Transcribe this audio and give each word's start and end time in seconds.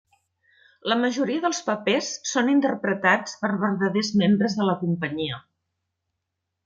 La 0.93 0.95
majoria 1.01 1.43
dels 1.43 1.59
papers 1.67 2.09
són 2.29 2.49
interpretats 2.53 3.37
per 3.43 3.51
verdaders 3.65 4.13
membres 4.23 4.57
de 4.63 4.69
la 4.71 4.77
companyia. 4.85 5.39